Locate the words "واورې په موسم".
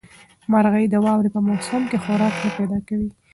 1.05-1.81